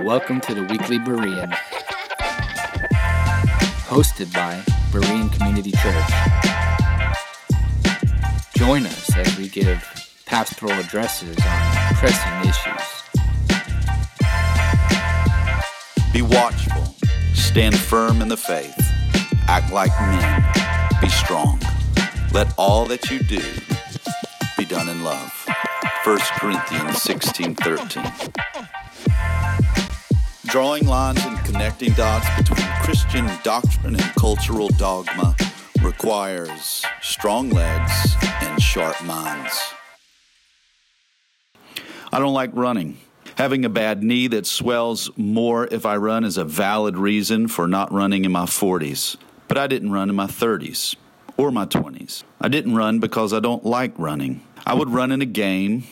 Welcome 0.00 0.40
to 0.42 0.54
the 0.54 0.62
Weekly 0.62 0.98
Berean, 0.98 1.50
hosted 3.88 4.32
by 4.32 4.62
Berean 4.92 5.32
Community 5.32 5.72
Church. 5.72 6.10
Join 8.54 8.86
us 8.86 9.16
as 9.16 9.36
we 9.36 9.48
give 9.48 9.82
pastoral 10.24 10.72
addresses 10.72 11.36
on 11.44 11.94
pressing 11.96 12.48
issues. 12.48 13.02
Be 16.12 16.22
watchful, 16.22 16.94
stand 17.34 17.76
firm 17.76 18.22
in 18.22 18.28
the 18.28 18.36
faith, 18.36 18.78
act 19.48 19.72
like 19.72 19.90
men, 20.00 21.00
be 21.00 21.08
strong. 21.08 21.60
Let 22.32 22.54
all 22.56 22.84
that 22.86 23.10
you 23.10 23.18
do 23.18 23.42
be 24.56 24.64
done 24.64 24.88
in 24.88 25.02
love. 25.02 25.32
1 26.04 26.18
Corinthians 26.38 27.02
16 27.02 27.56
13. 27.56 28.04
Drawing 30.48 30.86
lines 30.86 31.22
and 31.26 31.38
connecting 31.44 31.92
dots 31.92 32.26
between 32.38 32.66
Christian 32.80 33.30
doctrine 33.42 33.94
and 33.94 34.14
cultural 34.14 34.68
dogma 34.78 35.36
requires 35.82 36.82
strong 37.02 37.50
legs 37.50 38.16
and 38.40 38.60
sharp 38.60 39.04
minds. 39.04 39.74
I 42.10 42.18
don't 42.18 42.32
like 42.32 42.48
running. 42.54 42.96
Having 43.36 43.66
a 43.66 43.68
bad 43.68 44.02
knee 44.02 44.26
that 44.28 44.46
swells 44.46 45.10
more 45.18 45.68
if 45.70 45.84
I 45.84 45.98
run 45.98 46.24
is 46.24 46.38
a 46.38 46.44
valid 46.44 46.96
reason 46.96 47.48
for 47.48 47.68
not 47.68 47.92
running 47.92 48.24
in 48.24 48.32
my 48.32 48.46
40s. 48.46 49.18
But 49.48 49.58
I 49.58 49.66
didn't 49.66 49.92
run 49.92 50.08
in 50.08 50.16
my 50.16 50.28
30s 50.28 50.96
or 51.36 51.50
my 51.50 51.66
20s. 51.66 52.22
I 52.40 52.48
didn't 52.48 52.74
run 52.74 53.00
because 53.00 53.34
I 53.34 53.40
don't 53.40 53.66
like 53.66 53.92
running. 53.98 54.40
I 54.66 54.72
would 54.72 54.88
run 54.88 55.12
in 55.12 55.20
a 55.20 55.26
game, 55.26 55.84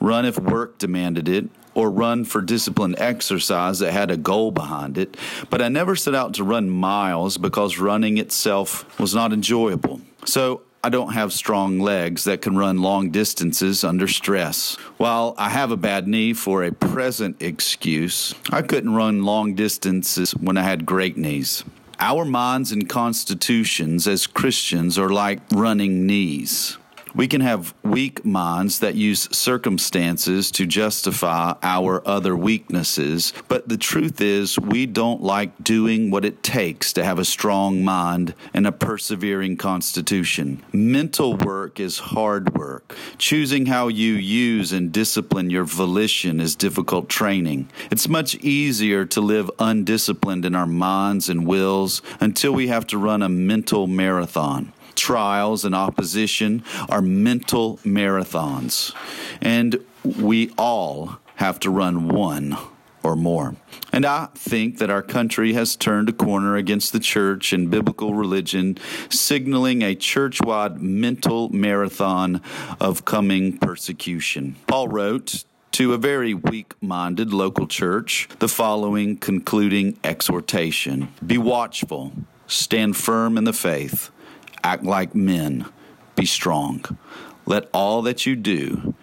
run 0.00 0.24
if 0.24 0.38
work 0.38 0.78
demanded 0.78 1.28
it, 1.28 1.50
or 1.78 1.88
run 1.92 2.24
for 2.24 2.40
disciplined 2.40 2.96
exercise 2.98 3.78
that 3.78 3.92
had 3.92 4.10
a 4.10 4.16
goal 4.16 4.50
behind 4.50 4.98
it, 4.98 5.16
but 5.48 5.62
I 5.62 5.68
never 5.68 5.94
set 5.94 6.12
out 6.12 6.34
to 6.34 6.42
run 6.42 6.68
miles 6.68 7.38
because 7.38 7.78
running 7.78 8.18
itself 8.18 8.98
was 8.98 9.14
not 9.14 9.32
enjoyable. 9.32 10.00
So 10.24 10.62
I 10.82 10.88
don't 10.88 11.12
have 11.12 11.32
strong 11.32 11.78
legs 11.78 12.24
that 12.24 12.42
can 12.42 12.56
run 12.56 12.78
long 12.78 13.12
distances 13.12 13.84
under 13.84 14.08
stress. 14.08 14.74
While 14.96 15.36
I 15.38 15.50
have 15.50 15.70
a 15.70 15.76
bad 15.76 16.08
knee 16.08 16.32
for 16.32 16.64
a 16.64 16.72
present 16.72 17.40
excuse, 17.40 18.34
I 18.50 18.62
couldn't 18.62 18.94
run 18.94 19.22
long 19.22 19.54
distances 19.54 20.32
when 20.32 20.56
I 20.56 20.62
had 20.62 20.84
great 20.84 21.16
knees. 21.16 21.62
Our 22.00 22.24
minds 22.24 22.72
and 22.72 22.88
constitutions 22.88 24.08
as 24.08 24.26
Christians 24.26 24.98
are 24.98 25.10
like 25.10 25.38
running 25.52 26.08
knees. 26.08 26.76
We 27.14 27.28
can 27.28 27.40
have 27.40 27.74
weak 27.82 28.24
minds 28.24 28.80
that 28.80 28.94
use 28.94 29.28
circumstances 29.36 30.50
to 30.52 30.66
justify 30.66 31.54
our 31.62 32.06
other 32.06 32.36
weaknesses, 32.36 33.32
but 33.48 33.68
the 33.68 33.76
truth 33.76 34.20
is, 34.20 34.58
we 34.58 34.86
don't 34.86 35.22
like 35.22 35.62
doing 35.62 36.10
what 36.10 36.24
it 36.24 36.42
takes 36.42 36.92
to 36.94 37.04
have 37.04 37.18
a 37.18 37.24
strong 37.24 37.82
mind 37.82 38.34
and 38.52 38.66
a 38.66 38.72
persevering 38.72 39.56
constitution. 39.56 40.62
Mental 40.72 41.34
work 41.34 41.80
is 41.80 41.98
hard 41.98 42.54
work. 42.54 42.94
Choosing 43.18 43.66
how 43.66 43.88
you 43.88 44.14
use 44.14 44.72
and 44.72 44.92
discipline 44.92 45.50
your 45.50 45.64
volition 45.64 46.40
is 46.40 46.54
difficult 46.54 47.08
training. 47.08 47.68
It's 47.90 48.08
much 48.08 48.34
easier 48.36 49.04
to 49.06 49.20
live 49.20 49.50
undisciplined 49.58 50.44
in 50.44 50.54
our 50.54 50.66
minds 50.66 51.28
and 51.28 51.46
wills 51.46 52.02
until 52.20 52.52
we 52.52 52.68
have 52.68 52.86
to 52.88 52.98
run 52.98 53.22
a 53.22 53.28
mental 53.28 53.86
marathon 53.86 54.72
trials 54.98 55.64
and 55.64 55.74
opposition 55.74 56.64
are 56.88 57.02
mental 57.02 57.78
marathons, 57.78 58.94
and 59.40 59.82
we 60.04 60.50
all 60.58 61.18
have 61.36 61.60
to 61.60 61.70
run 61.70 62.08
one 62.08 62.56
or 63.02 63.16
more. 63.16 63.56
And 63.92 64.04
I 64.04 64.28
think 64.34 64.78
that 64.78 64.90
our 64.90 65.02
country 65.02 65.52
has 65.54 65.76
turned 65.76 66.08
a 66.08 66.12
corner 66.12 66.56
against 66.56 66.92
the 66.92 67.00
church 67.00 67.52
and 67.52 67.70
biblical 67.70 68.14
religion, 68.14 68.76
signaling 69.08 69.82
a 69.82 69.94
church 69.94 70.40
wide 70.42 70.82
mental 70.82 71.48
marathon 71.50 72.42
of 72.80 73.04
coming 73.04 73.56
persecution. 73.58 74.56
Paul 74.66 74.88
wrote, 74.88 75.44
to 75.72 75.94
a 75.94 75.98
very 75.98 76.34
weak 76.34 76.74
minded 76.80 77.32
local 77.32 77.66
church, 77.66 78.28
the 78.40 78.48
following 78.48 79.16
concluding 79.16 79.96
exhortation 80.02 81.08
Be 81.24 81.38
watchful, 81.38 82.12
stand 82.48 82.96
firm 82.96 83.38
in 83.38 83.44
the 83.44 83.52
faith 83.52 84.10
act 84.62 84.84
like 84.84 85.14
men, 85.14 85.66
be 86.16 86.26
strong. 86.26 86.84
Let 87.46 87.68
all 87.72 88.02
that 88.02 88.26
you 88.26 88.36
do 88.36 88.94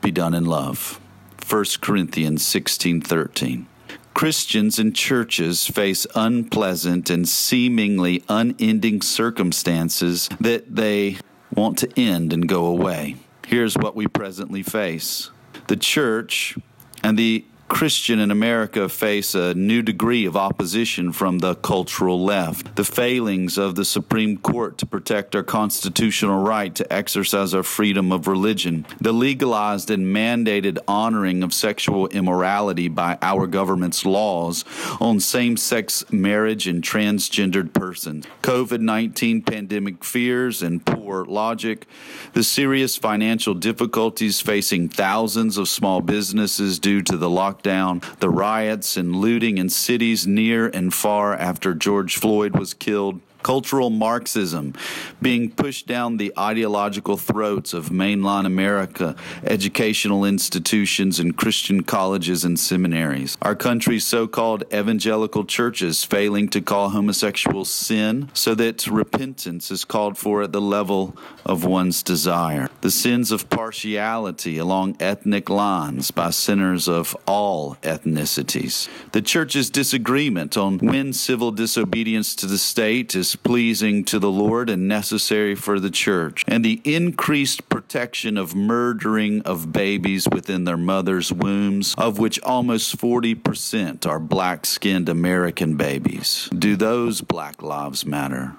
be 0.00 0.10
done 0.10 0.34
in 0.34 0.44
love. 0.44 1.00
1 1.48 1.80
Corinthians 1.80 2.44
16:13. 2.44 3.66
Christians 4.14 4.78
and 4.80 4.96
churches 4.96 5.66
face 5.66 6.06
unpleasant 6.14 7.08
and 7.08 7.28
seemingly 7.28 8.24
unending 8.28 9.00
circumstances 9.00 10.28
that 10.40 10.74
they 10.74 11.18
want 11.54 11.78
to 11.78 12.00
end 12.00 12.32
and 12.32 12.48
go 12.48 12.66
away. 12.66 13.16
Here's 13.46 13.76
what 13.76 13.94
we 13.94 14.08
presently 14.08 14.62
face. 14.62 15.30
The 15.68 15.76
church 15.76 16.58
and 17.02 17.16
the 17.16 17.44
Christian 17.68 18.18
in 18.18 18.30
America 18.30 18.88
face 18.88 19.34
a 19.34 19.52
new 19.54 19.82
degree 19.82 20.24
of 20.24 20.36
opposition 20.36 21.12
from 21.12 21.40
the 21.40 21.54
cultural 21.56 22.24
left. 22.24 22.74
The 22.76 22.84
failings 22.84 23.58
of 23.58 23.74
the 23.74 23.84
Supreme 23.84 24.38
Court 24.38 24.78
to 24.78 24.86
protect 24.86 25.36
our 25.36 25.42
constitutional 25.42 26.42
right 26.42 26.74
to 26.74 26.90
exercise 26.92 27.52
our 27.52 27.62
freedom 27.62 28.10
of 28.10 28.26
religion. 28.26 28.86
The 29.00 29.12
legalized 29.12 29.90
and 29.90 30.06
mandated 30.06 30.78
honoring 30.88 31.42
of 31.42 31.52
sexual 31.52 32.08
immorality 32.08 32.88
by 32.88 33.18
our 33.20 33.46
government's 33.46 34.06
laws 34.06 34.64
on 34.98 35.20
same 35.20 35.56
sex 35.58 36.04
marriage 36.10 36.66
and 36.66 36.82
transgendered 36.82 37.74
persons. 37.74 38.26
COVID 38.42 38.80
19 38.80 39.42
pandemic 39.42 40.04
fears 40.04 40.62
and 40.62 40.84
poor 40.84 41.26
logic. 41.26 41.86
The 42.32 42.42
serious 42.42 42.96
financial 42.96 43.52
difficulties 43.52 44.40
facing 44.40 44.88
thousands 44.88 45.58
of 45.58 45.68
small 45.68 46.00
businesses 46.00 46.78
due 46.78 47.02
to 47.02 47.16
the 47.16 47.28
lockdown 47.28 47.57
lockdown, 47.58 48.02
the 48.20 48.30
riots 48.30 48.96
and 48.96 49.16
looting 49.16 49.58
in 49.58 49.68
cities 49.68 50.26
near 50.26 50.68
and 50.68 50.92
far 50.92 51.34
after 51.34 51.74
George 51.74 52.16
Floyd 52.16 52.56
was 52.56 52.74
killed, 52.74 53.20
cultural 53.42 53.90
Marxism 53.90 54.74
being 55.20 55.50
pushed 55.50 55.86
down 55.86 56.16
the 56.16 56.32
ideological 56.38 57.16
throats 57.16 57.72
of 57.72 57.90
mainline 57.90 58.46
America, 58.46 59.16
educational 59.44 60.24
institutions, 60.24 61.18
and 61.18 61.36
Christian 61.36 61.82
colleges 61.82 62.44
and 62.44 62.58
seminaries. 62.58 63.36
Our 63.42 63.54
country's 63.54 64.04
so 64.04 64.26
called 64.26 64.64
evangelical 64.72 65.44
churches 65.44 66.04
failing 66.04 66.48
to 66.50 66.60
call 66.60 66.90
homosexual 66.90 67.64
sin 67.64 68.30
so 68.32 68.54
that 68.54 68.86
repentance 68.86 69.70
is 69.70 69.84
called 69.84 70.18
for 70.18 70.42
at 70.42 70.52
the 70.52 70.60
level 70.60 71.16
of 71.44 71.64
one's 71.64 72.02
desire. 72.02 72.68
The 72.80 72.90
sins 72.90 73.32
of 73.32 73.48
partiality 73.50 74.58
along 74.58 74.96
ethnic 75.00 75.48
lines 75.48 76.10
by 76.10 76.30
sinners 76.30 76.88
of 76.88 77.16
all 77.26 77.76
ethnicities. 77.82 78.88
The 79.12 79.22
church's 79.22 79.70
disagreement 79.70 80.56
on 80.56 80.78
when 80.78 81.12
civil 81.12 81.50
disobedience 81.50 82.34
to 82.36 82.46
the 82.46 82.58
state 82.58 83.14
is 83.14 83.27
pleasing 83.36 84.04
to 84.04 84.18
the 84.18 84.30
Lord 84.30 84.70
and 84.70 84.88
necessary 84.88 85.54
for 85.54 85.80
the 85.80 85.90
church, 85.90 86.44
and 86.46 86.64
the 86.64 86.80
increased 86.84 87.68
protection 87.68 88.36
of 88.36 88.54
murdering 88.54 89.42
of 89.42 89.72
babies 89.72 90.28
within 90.30 90.64
their 90.64 90.76
mother's 90.76 91.32
wombs, 91.32 91.94
of 91.98 92.18
which 92.18 92.40
almost 92.42 92.96
40% 92.98 94.06
are 94.06 94.18
black 94.18 94.66
skinned 94.66 95.08
American 95.08 95.76
babies. 95.76 96.48
Do 96.56 96.76
those 96.76 97.20
black 97.20 97.62
lives 97.62 98.06
matter? 98.06 98.54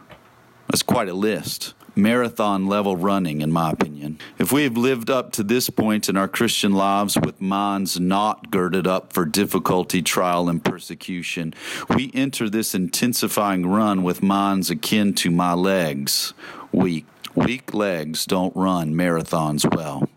That's 0.68 0.84
quite 0.84 1.10
a 1.10 1.14
list 1.14 1.74
marathon 1.96 2.68
level 2.68 2.96
running, 2.96 3.42
in 3.42 3.52
my 3.52 3.72
opinion. 3.72 4.20
If 4.38 4.52
we 4.52 4.64
have 4.64 4.78
lived 4.78 5.10
up 5.10 5.32
to 5.34 5.44
this 5.44 5.70
point 5.70 6.10
in 6.10 6.18
our 6.18 6.28
Christian 6.28 6.74
lives 6.74 7.18
with 7.18 7.42
minds 7.42 8.00
not 8.00 8.52
girded 8.52 8.88
up 8.88 9.14
for 9.14 9.26
difficulty, 9.26 10.02
trial, 10.02 10.50
and 10.50 10.64
persecution, 10.64 11.54
we 11.90 12.12
enter 12.14 12.50
this 12.50 12.74
intensifying 12.74 13.66
run 13.66 14.04
with 14.04 14.24
minds 14.24 14.70
akin 14.70 15.14
to 15.16 15.32
my 15.32 15.54
legs, 15.54 16.34
weak. 16.72 17.06
Weak 17.36 17.74
legs 17.74 18.26
don't 18.26 18.54
run 18.56 18.96
marathons 18.96 19.64
well, 19.76 20.10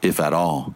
if 0.00 0.20
at 0.20 0.32
all. 0.32 0.74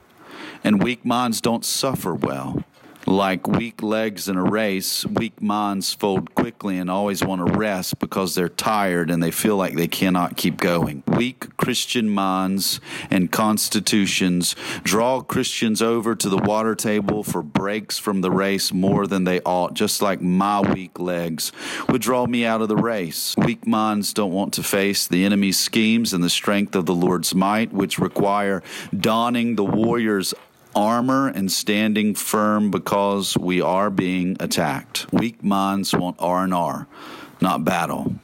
And 0.65 0.83
weak 0.83 1.05
minds 1.05 1.41
don't 1.41 1.65
suffer 1.65 2.13
well. 2.13 2.65
Like 3.07 3.47
weak 3.47 3.85
legs 3.85 4.29
in 4.29 4.37
a 4.37 4.43
race, 4.43 5.07
weak 5.07 5.41
minds 5.41 5.93
fold 5.93 6.35
quickly 6.35 6.77
and 6.77 6.91
always 6.91 7.25
want 7.25 7.47
to 7.47 7.57
rest 7.57 8.01
because 8.01 8.35
they're 8.35 8.49
tired 8.49 9.11
and 9.11 9.23
they 9.23 9.31
feel 9.31 9.57
like 9.57 9.77
they 9.77 9.87
cannot 9.87 10.37
keep 10.37 10.57
going. 10.57 11.05
Weak 11.07 11.57
Christian 11.57 12.09
minds 12.09 12.81
and 13.09 13.31
constitutions 13.31 14.57
draw 14.83 15.21
Christians 15.21 15.81
over 15.81 16.17
to 16.17 16.29
the 16.29 16.37
water 16.37 16.75
table 16.75 17.23
for 17.23 17.43
breaks 17.43 17.97
from 17.97 18.23
the 18.23 18.31
race 18.31 18.73
more 18.73 19.07
than 19.07 19.23
they 19.23 19.41
ought, 19.43 19.75
just 19.75 20.03
like 20.03 20.21
my 20.21 20.61
weak 20.61 20.99
legs 20.99 21.53
would 21.89 22.03
draw 22.03 22.27
me 22.27 22.45
out 22.45 22.61
of 22.61 22.69
the 22.69 22.77
race. 22.77 23.37
Weak 23.39 23.69
minds 23.69 24.13
don't 24.13 24.33
want 24.33 24.53
to 24.55 24.65
face 24.65 25.07
the 25.07 25.25
enemy's 25.25 25.59
schemes 25.59 26.13
and 26.13 26.25
the 26.25 26.31
strength 26.31 26.75
of 26.75 26.87
the 26.87 26.95
Lord's 26.95 27.37
might, 27.37 27.73
which 27.73 28.01
require 28.01 28.65
donning 28.99 29.55
the 29.55 29.65
warrior's 29.65 30.35
armor 30.77 31.29
and 31.29 31.51
standing 31.51 32.15
firm 32.15 32.71
because 32.71 33.37
we 33.37 33.61
are 33.63 33.89
being 33.89 34.37
attacked. 34.39 35.11
Weak 35.13 35.43
minds 35.43 35.95
want 35.95 36.17
R&R, 36.21 36.87
not 37.41 37.65
battle. 37.65 38.15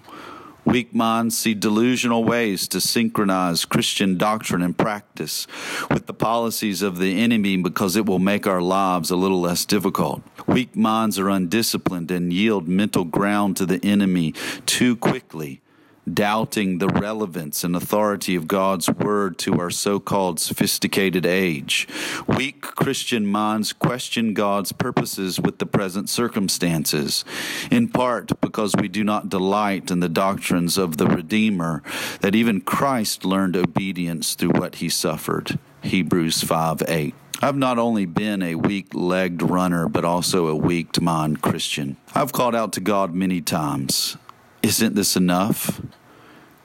Weak 0.64 0.94
minds 0.94 1.37
see 1.37 1.54
delusional 1.54 2.22
ways 2.22 2.69
to 2.69 2.81
synchronize 2.81 3.64
Christian 3.64 4.16
doctrine 4.16 4.62
and 4.62 4.76
practice 4.78 5.49
with 5.90 6.06
the 6.06 6.14
policies 6.14 6.82
of 6.82 6.99
the 6.99 7.20
enemy 7.20 7.56
because 7.56 7.96
it 7.96 8.06
will 8.06 8.20
make 8.20 8.46
our 8.46 8.62
lives 8.62 9.10
a 9.10 9.16
little 9.16 9.40
less 9.40 9.64
difficult. 9.64 10.22
Weak 10.46 10.76
minds 10.76 11.19
are 11.19 11.31
undisciplined 11.31 12.12
and 12.12 12.32
yield 12.32 12.69
mental 12.69 13.05
ground 13.05 13.56
to 13.56 13.66
the 13.66 13.84
enemy 13.84 14.34
too 14.64 14.94
quickly 14.94 15.62
doubting 16.10 16.78
the 16.78 16.88
relevance 16.88 17.62
and 17.62 17.76
authority 17.76 18.34
of 18.34 18.49
God's 18.49 18.90
word 18.90 19.38
to 19.38 19.58
our 19.60 19.70
so 19.70 20.00
called 20.00 20.40
sophisticated 20.40 21.25
age. 21.25 21.87
Weak 22.26 22.60
Christian 22.60 23.26
minds 23.26 23.72
question 23.72 24.34
God's 24.34 24.72
purposes 24.72 25.40
with 25.40 25.58
the 25.58 25.66
present 25.66 26.08
circumstances, 26.08 27.25
in 27.70 27.88
part 27.88 28.40
because 28.40 28.75
we 28.76 28.88
do 28.88 29.04
not 29.04 29.28
delight 29.28 29.90
in 29.90 30.00
the 30.00 30.08
doctrines 30.08 30.76
of 30.76 30.96
the 30.96 31.06
Redeemer, 31.06 31.82
that 32.20 32.34
even 32.34 32.60
Christ 32.60 33.25
learned 33.25 33.56
obedience 33.56 34.34
through 34.34 34.50
what 34.50 34.76
he 34.76 34.88
suffered. 34.88 35.58
Hebrews 35.82 36.43
5 36.43 36.82
8. 36.87 37.14
I've 37.44 37.56
not 37.56 37.76
only 37.76 38.06
been 38.06 38.40
a 38.40 38.55
weak 38.55 38.94
legged 38.94 39.43
runner, 39.43 39.88
but 39.88 40.05
also 40.05 40.46
a 40.46 40.55
weak 40.55 41.00
mind 41.00 41.43
Christian. 41.43 41.96
I've 42.14 42.32
called 42.32 42.55
out 42.55 42.72
to 42.75 42.81
God 42.81 43.14
many 43.14 43.40
times 43.40 44.16
isn't 44.62 44.94
this 44.94 45.17
enough? 45.17 45.81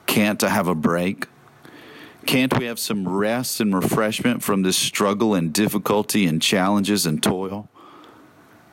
Can't 0.06 0.42
I 0.42 0.48
have 0.48 0.68
a 0.68 0.74
break? 0.74 1.26
Can't 2.26 2.58
we 2.58 2.66
have 2.66 2.78
some 2.78 3.08
rest 3.08 3.60
and 3.60 3.74
refreshment 3.74 4.42
from 4.42 4.62
this 4.62 4.76
struggle 4.76 5.34
and 5.34 5.52
difficulty 5.52 6.26
and 6.26 6.42
challenges 6.42 7.06
and 7.06 7.22
toil? 7.22 7.68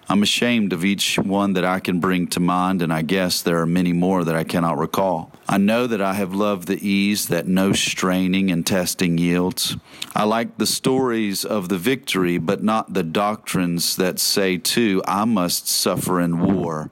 I'm 0.07 0.21
ashamed 0.21 0.71
of 0.71 0.85
each 0.85 1.17
one 1.17 1.53
that 1.53 1.65
I 1.65 1.79
can 1.79 1.99
bring 1.99 2.27
to 2.27 2.39
mind, 2.39 2.83
and 2.83 2.93
I 2.93 3.01
guess 3.01 3.41
there 3.41 3.59
are 3.59 3.65
many 3.65 3.91
more 3.91 4.23
that 4.23 4.35
I 4.35 4.43
cannot 4.43 4.77
recall. 4.77 5.31
I 5.49 5.57
know 5.57 5.87
that 5.87 6.01
I 6.01 6.13
have 6.13 6.35
loved 6.35 6.67
the 6.67 6.87
ease 6.87 7.27
that 7.29 7.47
no 7.47 7.71
straining 7.73 8.51
and 8.51 8.67
testing 8.67 9.17
yields. 9.17 9.77
I 10.13 10.25
like 10.25 10.57
the 10.57 10.67
stories 10.67 11.43
of 11.43 11.69
the 11.69 11.77
victory, 11.79 12.37
but 12.37 12.61
not 12.61 12.93
the 12.93 13.03
doctrines 13.03 13.95
that 13.95 14.19
say, 14.19 14.57
too, 14.57 15.01
I 15.07 15.25
must 15.25 15.67
suffer 15.67 16.21
in 16.21 16.39
war, 16.39 16.91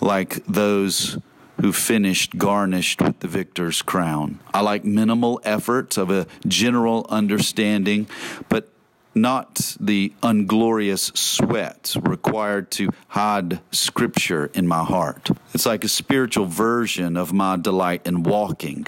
like 0.00 0.44
those 0.46 1.18
who 1.60 1.72
finished 1.72 2.38
garnished 2.38 3.00
with 3.00 3.20
the 3.20 3.28
victor's 3.28 3.82
crown. 3.82 4.40
I 4.52 4.60
like 4.60 4.84
minimal 4.84 5.40
effort 5.44 5.96
of 5.96 6.10
a 6.10 6.26
general 6.46 7.06
understanding, 7.08 8.08
but 8.48 8.68
not 9.14 9.76
the 9.80 10.12
unglorious 10.22 11.10
sweat 11.14 11.94
required 12.02 12.70
to 12.70 12.90
hide 13.08 13.60
scripture 13.72 14.50
in 14.54 14.66
my 14.66 14.84
heart. 14.84 15.30
It's 15.52 15.66
like 15.66 15.84
a 15.84 15.88
spiritual 15.88 16.46
version 16.46 17.16
of 17.16 17.32
my 17.32 17.56
delight 17.56 18.02
in 18.06 18.22
walking 18.22 18.86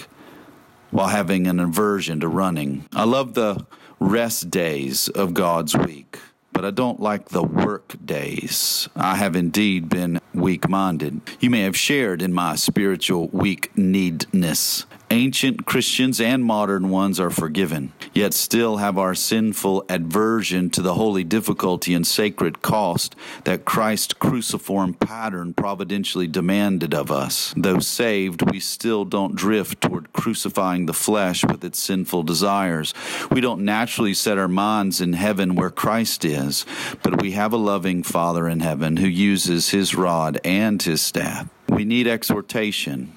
while 0.90 1.08
having 1.08 1.46
an 1.46 1.58
aversion 1.58 2.20
to 2.20 2.28
running. 2.28 2.86
I 2.92 3.04
love 3.04 3.34
the 3.34 3.66
rest 3.98 4.50
days 4.50 5.08
of 5.08 5.34
God's 5.34 5.76
week 5.76 6.18
but 6.52 6.64
I 6.64 6.70
don't 6.70 7.00
like 7.00 7.30
the 7.30 7.42
work 7.42 7.96
days. 8.04 8.88
I 8.94 9.16
have 9.16 9.34
indeed 9.36 9.88
been 9.88 10.20
weak 10.34 10.68
minded. 10.68 11.20
You 11.40 11.50
may 11.50 11.62
have 11.62 11.76
shared 11.76 12.22
in 12.22 12.32
my 12.32 12.56
spiritual 12.56 13.28
weak 13.28 13.76
needness. 13.76 14.86
Ancient 15.12 15.66
Christians 15.66 16.22
and 16.22 16.42
modern 16.42 16.88
ones 16.88 17.20
are 17.20 17.28
forgiven, 17.28 17.92
yet 18.14 18.32
still 18.32 18.78
have 18.78 18.96
our 18.96 19.14
sinful 19.14 19.84
aversion 19.90 20.70
to 20.70 20.80
the 20.80 20.94
holy 20.94 21.22
difficulty 21.22 21.92
and 21.92 22.06
sacred 22.06 22.62
cost 22.62 23.14
that 23.44 23.66
Christ's 23.66 24.14
cruciform 24.14 24.94
pattern 24.94 25.52
providentially 25.52 26.26
demanded 26.26 26.94
of 26.94 27.12
us. 27.12 27.52
Though 27.58 27.80
saved, 27.80 28.50
we 28.50 28.58
still 28.58 29.04
don't 29.04 29.36
drift 29.36 29.82
toward 29.82 30.14
crucifying 30.14 30.86
the 30.86 30.94
flesh 30.94 31.44
with 31.44 31.62
its 31.62 31.78
sinful 31.78 32.22
desires. 32.22 32.94
We 33.30 33.42
don't 33.42 33.66
naturally 33.66 34.14
set 34.14 34.38
our 34.38 34.48
minds 34.48 35.02
in 35.02 35.12
heaven 35.12 35.56
where 35.56 35.68
Christ 35.68 36.24
is, 36.24 36.64
but 37.02 37.20
we 37.20 37.32
have 37.32 37.52
a 37.52 37.58
loving 37.58 38.02
Father 38.02 38.48
in 38.48 38.60
heaven 38.60 38.96
who 38.96 39.08
uses 39.08 39.72
his 39.72 39.94
rod 39.94 40.40
and 40.42 40.82
his 40.82 41.02
staff. 41.02 41.50
We 41.68 41.84
need 41.84 42.06
exhortation 42.06 43.12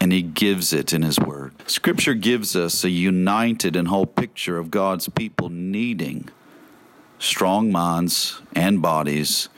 and 0.00 0.12
he 0.12 0.22
gives 0.22 0.72
it 0.72 0.92
in 0.92 1.02
his 1.02 1.20
word. 1.20 1.52
Scripture 1.68 2.14
gives 2.14 2.56
us 2.56 2.82
a 2.82 2.90
united 2.90 3.76
and 3.76 3.88
whole 3.88 4.06
picture 4.06 4.58
of 4.58 4.70
God's 4.70 5.08
people 5.10 5.50
needing 5.50 6.28
strong 7.18 7.70
minds 7.70 8.40
and 8.54 8.80
bodies 8.80 9.50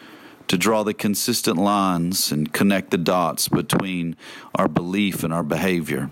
to 0.49 0.59
draw 0.59 0.83
the 0.83 0.93
consistent 0.93 1.57
lines 1.57 2.33
and 2.33 2.53
connect 2.53 2.91
the 2.91 2.99
dots 2.99 3.49
between 3.49 4.17
our 4.57 4.69
belief 4.69 5.23
and 5.23 5.33
our 5.33 5.45
behavior. 5.45 6.11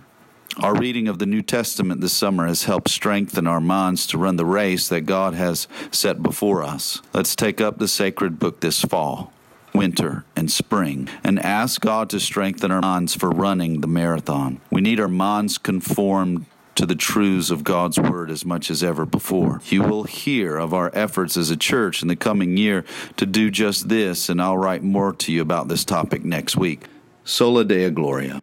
Our 0.59 0.75
reading 0.75 1.09
of 1.09 1.19
the 1.19 1.27
New 1.27 1.43
Testament 1.43 2.01
this 2.01 2.13
summer 2.13 2.47
has 2.47 2.65
helped 2.65 2.89
strengthen 2.89 3.47
our 3.47 3.61
minds 3.61 4.07
to 4.09 4.19
run 4.19 4.37
the 4.37 4.47
race 4.47 4.89
that 4.89 5.03
God 5.03 5.35
has 5.35 5.69
set 5.91 6.23
before 6.23 6.63
us. 6.63 7.03
Let's 7.13 7.37
take 7.37 7.61
up 7.61 7.79
the 7.79 7.89
sacred 7.89 8.39
book 8.39 8.61
this 8.61 8.81
fall 8.83 9.33
winter, 9.75 10.25
and 10.37 10.51
spring, 10.51 11.09
and 11.23 11.39
ask 11.39 11.81
God 11.81 12.11
to 12.11 12.21
strengthen 12.21 12.71
our 12.71 12.81
minds 12.81 13.15
for 13.15 13.31
running 13.31 13.81
the 13.81 13.87
marathon. 13.87 14.61
We 14.71 14.81
need 14.81 15.01
our 15.01 15.09
minds 15.09 15.59
conformed 15.59 16.47
to 16.77 16.87
the 16.87 16.95
truths 16.95 17.51
of 17.51 17.65
God's 17.65 17.99
Word 17.99 18.31
as 18.31 18.45
much 18.45 18.71
as 18.71 18.83
ever 18.83 19.05
before. 19.05 19.61
You 19.67 19.83
will 19.83 20.05
hear 20.05 20.57
of 20.57 20.73
our 20.73 20.91
efforts 20.95 21.37
as 21.37 21.51
a 21.51 21.57
church 21.57 22.03
in 22.03 22.09
the 22.09 22.17
coming 22.17 22.57
year 22.57 22.85
to 23.17 23.27
do 23.27 23.51
just 23.51 23.89
this, 23.89 24.29
and 24.29 24.41
I'll 24.41 24.57
write 24.57 24.83
more 24.83 25.13
to 25.13 25.33
you 25.33 25.43
about 25.43 25.69
this 25.69 25.85
topic 25.85 26.25
next 26.25 26.57
week. 26.57 26.87
Soli 27.25 27.65
Deo 27.65 27.91
Gloria. 27.91 28.41